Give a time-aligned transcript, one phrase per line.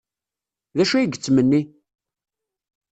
[0.75, 1.61] D acu ay yettmenni?